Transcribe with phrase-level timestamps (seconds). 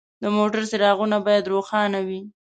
[0.21, 2.21] د موټر څراغونه باید روښانه وي.